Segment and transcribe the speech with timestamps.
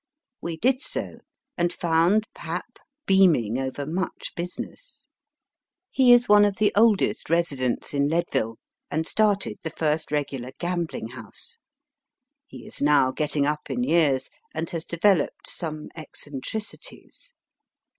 [0.41, 1.19] We did so,
[1.59, 5.05] and found Pap beaming over much business.
[5.91, 8.55] He is one of the oldest residents in LeadviUe,
[8.89, 11.55] and started the first regular gambling house.
[12.47, 17.35] He is now getting up in years, and has developed some eccentricities.